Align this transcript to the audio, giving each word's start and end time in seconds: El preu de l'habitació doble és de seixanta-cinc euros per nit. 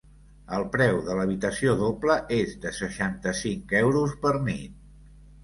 El 0.59 0.63
preu 0.75 0.95
de 1.09 1.17
l'habitació 1.19 1.75
doble 1.81 2.15
és 2.39 2.57
de 2.65 2.73
seixanta-cinc 2.79 3.77
euros 3.83 4.19
per 4.27 4.35
nit. 4.51 4.83